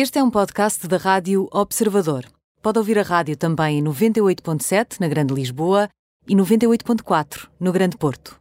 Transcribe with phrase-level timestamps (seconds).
[0.00, 2.24] Este é um podcast da Rádio Observador.
[2.62, 5.88] Pode ouvir a rádio também em 98.7 na Grande Lisboa
[6.28, 8.38] e 98.4 no Grande Porto.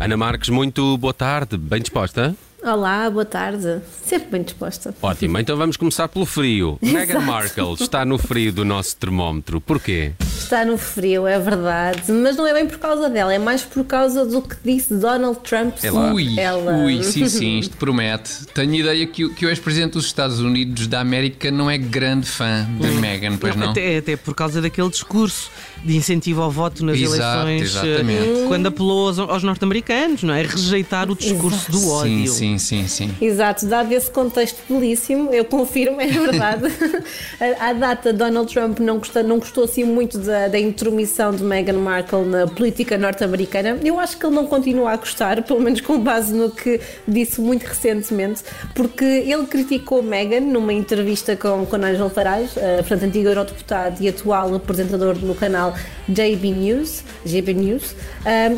[0.00, 2.36] Ana Marques, muito boa tarde, bem disposta?
[2.64, 3.82] Olá, boa tarde.
[4.06, 4.94] Sempre bem disposta.
[5.02, 6.78] Ótimo, então vamos começar pelo frio.
[6.80, 9.60] Meghan Markle está no frio do nosso termómetro.
[9.60, 10.12] Porquê?
[10.44, 13.82] Está no frio, é verdade, mas não é bem por causa dela, é mais por
[13.84, 16.72] causa do que disse Donald Trump É sobre Ui, ela.
[16.76, 18.46] ui, sim, sim, isto promete.
[18.54, 22.26] Tenho ideia que, o- que o ex-presidente dos Estados Unidos da América não é grande
[22.26, 23.70] fã de Meghan, pois não?
[23.70, 25.50] Até, até por causa daquele discurso
[25.82, 28.48] de incentivo ao voto nas Exato, eleições, eh, exatamente.
[28.48, 30.42] quando apelou aos, aos norte-americanos, não é?
[30.42, 32.32] Rejeitar o discurso do Sim, ódio.
[32.32, 33.10] sim, sim, sim.
[33.20, 36.64] Exato, dado esse contexto belíssimo, eu confirmo, é verdade.
[37.60, 41.78] À data, Donald Trump não gostou, não gostou assim muito da, da intromissão de Meghan
[41.78, 43.78] Markle na política norte-americana.
[43.82, 47.40] Eu acho que ele não continua a gostar, pelo menos com base no que disse
[47.40, 48.42] muito recentemente,
[48.74, 54.08] porque ele criticou Meghan numa entrevista com, com Nigel Farage, eh, portanto, antigo eurodeputado e
[54.08, 55.74] atual apresentador no canal
[56.08, 57.94] JB News, GB News,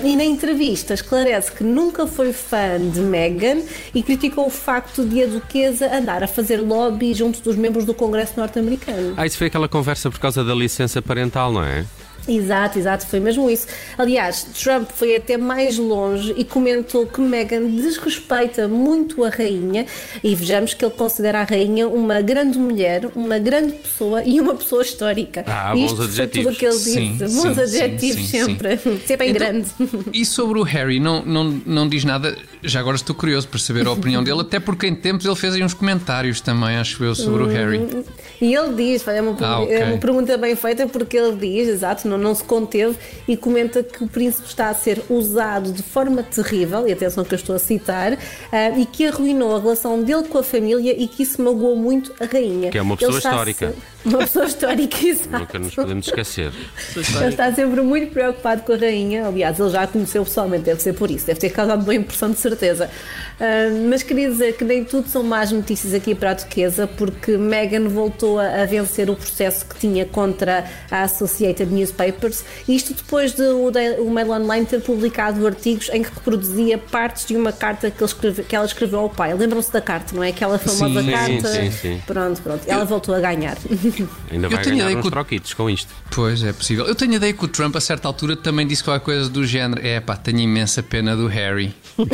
[0.04, 3.62] e na entrevista esclarece que nunca foi fã de Meghan
[3.94, 7.94] e criticou o facto de a duquesa andar a fazer lobby junto dos membros do
[7.94, 9.14] Congresso norte-americano.
[9.16, 11.65] Ah, isso foi aquela conversa por causa da licença parental, não é?
[11.66, 11.86] hein.
[12.28, 13.66] Exato, exato, foi mesmo isso.
[13.96, 19.86] Aliás, Trump foi até mais longe e comentou que Meghan desrespeita muito a rainha
[20.22, 24.54] e vejamos que ele considera a rainha uma grande mulher, uma grande pessoa e uma
[24.54, 25.44] pessoa histórica.
[25.46, 26.54] Ah, bons Isto foi tudo adjetivos.
[26.54, 26.92] o que ele disse.
[26.92, 28.76] Sim, bons sim, adjetivos sim, sempre.
[29.06, 29.68] Sempre em Então, grande.
[30.12, 32.36] E sobre o Harry, não, não, não diz nada.
[32.62, 35.54] Já agora estou curioso para saber a opinião dele, até porque em tempos ele fez
[35.54, 37.80] aí uns comentários também, acho eu, sobre o Harry.
[38.40, 39.74] E ele diz, é uma, Ah, ok.
[39.74, 42.96] é uma pergunta bem feita porque ele diz, exato, não, não se conteve
[43.26, 47.34] e comenta que o príncipe está a ser usado de forma terrível, e atenção que
[47.34, 48.18] eu estou a citar,
[48.52, 52.12] ah, e que arruinou a relação dele com a família e que isso magoou muito
[52.20, 52.70] a rainha.
[52.70, 53.74] Que é uma pessoa histórica.
[54.04, 55.38] Uma pessoa histórica, exato.
[55.38, 56.52] Nunca nos podemos esquecer.
[56.94, 59.26] Ele está sempre muito preocupado com a rainha.
[59.26, 62.30] Aliás, ele já a conheceu pessoalmente, deve ser por isso, deve ter causado boa impressão
[62.30, 62.88] de certeza.
[63.40, 67.36] Ah, mas queria dizer que nem tudo são más notícias aqui para a Duquesa, porque
[67.36, 72.05] Meghan voltou a, a vencer o processo que tinha contra a Associated Newspapers.
[72.68, 77.52] Isto depois de o, Mail Online ter publicado artigos em que reproduzia partes de uma
[77.52, 79.34] carta que, ele escreve- que ela escreveu ao pai.
[79.34, 80.28] Lembram-se da carta, não é?
[80.30, 81.48] Aquela famosa Sim, carta.
[81.48, 82.02] sim, sim.
[82.06, 82.60] Pronto, pronto.
[82.66, 83.56] Ela voltou a ganhar.
[84.30, 85.92] Ainda Eu vai tenho ganhar ideia uns troquitos com isto.
[86.10, 86.86] Pois, é possível.
[86.86, 89.44] Eu tenho a ideia que o Trump, a certa altura, também disse qualquer coisa do
[89.46, 89.80] género.
[89.86, 91.74] É pá, tenho imensa pena do Harry.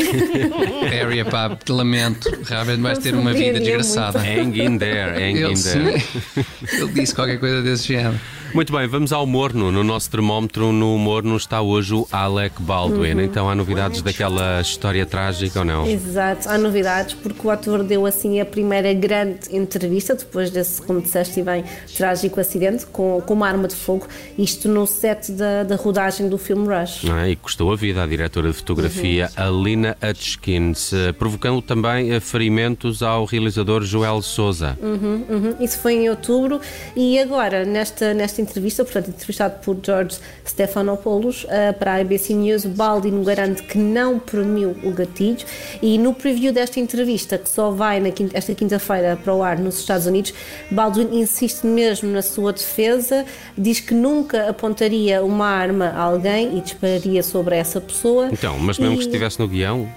[0.90, 2.28] Harry, é pá, lamento.
[2.44, 4.18] Realmente vais ter uma vida desgraçada.
[4.20, 6.00] Hang in there, hang Ele, in there.
[6.00, 6.44] sim,
[6.76, 8.18] ele disse qualquer coisa desse género.
[8.54, 9.72] Muito bem, vamos ao morno.
[9.72, 13.22] No nosso termómetro, no morno, está hoje o Alec Baldwin.
[13.22, 15.86] Então há novidades daquela história trágica ou não?
[15.86, 21.00] Exato, há novidades porque o ator deu assim a primeira grande entrevista depois desse, como
[21.00, 21.64] disseste bem,
[21.96, 26.36] trágico acidente com, com uma arma de fogo, isto no set da, da rodagem do
[26.36, 27.04] filme Rush.
[27.08, 27.30] É?
[27.30, 33.24] E custou a vida à diretora de fotografia Alina Hutchkins, provocando também eh, ferimentos ao
[33.24, 34.76] realizador Joel Souza.
[34.82, 36.60] Uhum, Isso foi em outubro
[36.94, 42.64] e agora, nesta, nesta entrevista, portanto, entrevistado por George Stephanopoulos eh, para a ABC News,
[42.64, 45.44] Baldwin garante que não premiu o gatilho
[45.80, 49.58] e no preview desta entrevista, que só vai na quinta- esta quinta-feira para o ar
[49.58, 50.32] nos Estados Unidos,
[50.70, 53.24] Baldwin insiste mesmo na sua defesa,
[53.56, 58.28] diz que nunca apontaria uma arma a alguém e dispararia sobre essa pessoa.
[58.32, 59.88] Então, mas mesmo que E- estivesse no guião,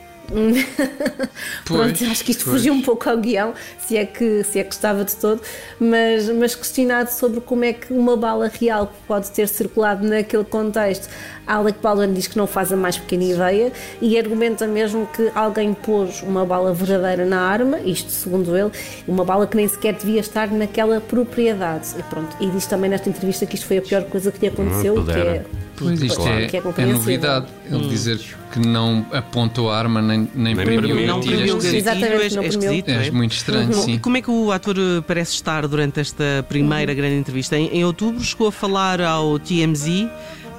[1.66, 2.58] Pronto, Pois, acho que isto pois.
[2.58, 5.42] fugiu um pouco ao guião, se é que, se é que estava de todo,
[5.80, 11.08] mas, mas questionado sobre como é que uma bala real pode ter circulado naquele contexto.
[11.48, 13.72] Alec Baldwin diz que não faz a mais pequena ideia
[14.02, 18.72] e argumenta mesmo que alguém pôs uma bala verdadeira na arma, isto segundo ele,
[19.08, 21.90] uma bala que nem sequer devia estar naquela propriedade.
[22.00, 24.48] E pronto, e diz também nesta entrevista que isto foi a pior coisa que lhe
[24.48, 25.46] aconteceu, que é
[25.78, 26.40] Pois isto Claro.
[26.40, 27.46] é, é é novidade.
[27.70, 28.20] Ele dizer
[28.52, 31.84] que não apontou a arma nem, nem, Nem premiu Não premiu o É esquisito.
[31.86, 33.12] gatilho, é, não é esquisito, É é?
[33.12, 33.94] muito estranho, sim.
[33.96, 37.58] E como é que o ator eh, parece estar durante esta primeira grande entrevista?
[37.58, 40.08] Em, em outubro chegou a falar ao TMZ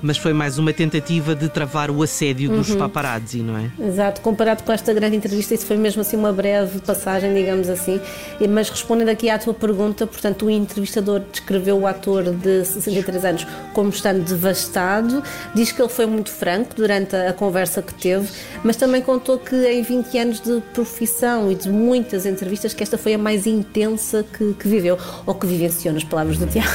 [0.02, 2.78] mas foi mais uma tentativa de travar o assédio dos Uhum.
[2.78, 3.70] paparazzi, não é?
[3.80, 8.00] Exato, comparado com esta grande entrevista, isso foi mesmo assim uma breve passagem, digamos assim.
[8.48, 13.46] Mas respondendo aqui à tua pergunta, portanto, o entrevistador descreveu o ator de 63 anos
[13.72, 15.22] como estando devastado,
[15.54, 18.28] diz que ele foi muito franco durante a conversa que teve,
[18.64, 22.98] mas também contou que em 20 anos de profissão e de muitas entrevistas, que esta
[22.98, 26.70] foi a mais intensa que, que viveu, ou que vivenciou, nas palavras do Tiago.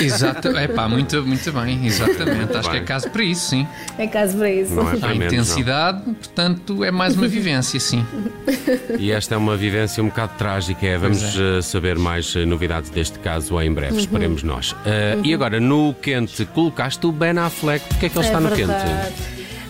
[0.00, 1.86] Exato, é pá, muito, muito bem,
[2.30, 2.56] exatamente.
[2.56, 3.66] Acho que é caso para isso, sim.
[3.98, 4.74] é caso para isso.
[4.74, 8.04] Não é A para menos, intensidade, portanto, é mais uma vivência, sim.
[8.90, 8.96] não.
[8.98, 10.86] E esta é uma vivência um bocado trágica.
[10.86, 14.74] É, vamos eh, saber mais eh, novidades deste caso em breve, esperemos nós.
[14.84, 17.84] Eh, E agora, no quente, colocaste o Ben Affleck.
[17.88, 18.72] Porquê é que ele está no quente?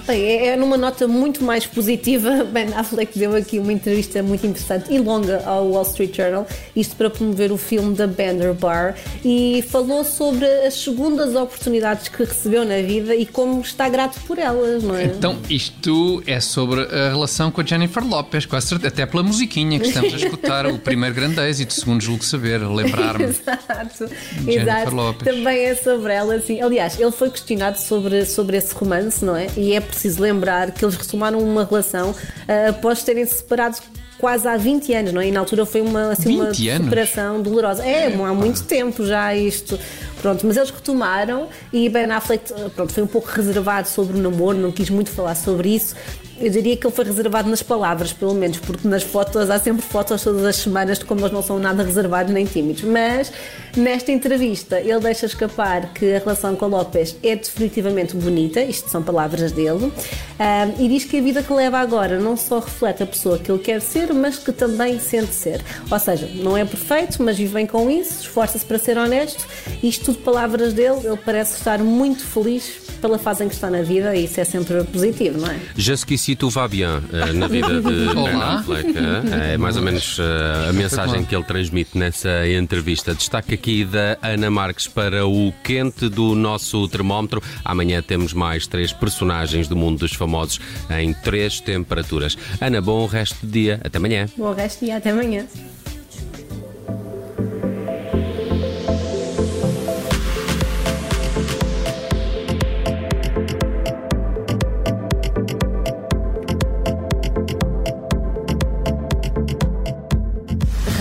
[0.06, 2.44] Bem, é, é numa nota muito mais positiva.
[2.52, 6.46] Ben Affleck deu aqui uma entrevista muito interessante e longa ao Wall Street Journal,
[6.76, 12.22] isto para promover o filme da Bender Bar, e falou sobre as segundas oportunidades que
[12.22, 15.04] recebeu na vida e como está grato por elas, não é?
[15.04, 19.22] Então, isto é sobre a relação com a Jennifer Lopez, com a certeza, até pela
[19.22, 23.24] musiquinha que estamos a escutar, o primeiro grande êxito, segundo julgo saber, lembrar-me.
[23.34, 24.94] Exato, Jennifer exato.
[24.94, 25.34] Lopez.
[25.34, 26.60] Também é sobre ela, assim.
[26.60, 29.46] Aliás, ele foi questionado sobre, sobre esse romance, não é?
[29.56, 32.14] E é preciso lembrar que eles retomaram uma relação
[32.46, 33.78] ah, após terem se separado
[34.18, 35.28] quase há 20 anos, não é?
[35.28, 36.84] E na altura foi uma, assim, uma 20 anos?
[36.84, 37.84] separação dolorosa.
[37.84, 39.78] É, há muito tempo já isto.
[40.24, 44.56] Pronto, mas eles retomaram e Ben Affleck pronto, foi um pouco reservado sobre o namoro,
[44.56, 45.94] não quis muito falar sobre isso.
[46.40, 49.82] Eu diria que ele foi reservado nas palavras, pelo menos, porque nas fotos há sempre
[49.82, 52.82] fotos todas as semanas de como eles não são nada reservados nem tímidos.
[52.82, 53.30] Mas
[53.76, 58.90] nesta entrevista ele deixa escapar que a relação com a Lopes é definitivamente bonita, isto
[58.90, 59.92] são palavras dele,
[60.38, 63.50] ah, e diz que a vida que leva agora não só reflete a pessoa que
[63.50, 65.62] ele quer ser, mas que também sente ser.
[65.88, 69.46] Ou seja, não é perfeito, mas vive bem com isso, esforça-se para ser honesto,
[69.82, 73.82] isto tudo palavras dele, ele parece estar muito feliz pela fase em que está na
[73.82, 75.58] vida e isso é sempre positivo, não é?
[75.76, 78.40] Jusqu'ici tout va bien eh, na vida de Ben.
[78.42, 78.88] Affleck.
[78.96, 79.54] eh?
[79.54, 83.14] É mais ou menos eh, a mensagem que ele transmite nessa entrevista.
[83.14, 87.42] Destaque aqui da Ana Marques para o quente do nosso termómetro.
[87.64, 90.58] Amanhã temos mais três personagens do mundo dos famosos
[90.90, 92.38] em três temperaturas.
[92.60, 93.80] Ana, bom resto de dia.
[93.84, 94.26] Até amanhã.
[94.36, 95.46] Bom resto e até amanhã.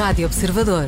[0.03, 0.81] Rádio Observador.